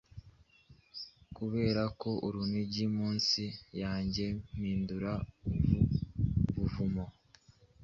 Kuberako 1.35 2.09
urunigi 2.25 2.83
munsi 2.97 3.43
yanjye 3.81 4.25
mpindura 4.51 5.11
ubu 5.49 5.59
buvumo 6.53 7.05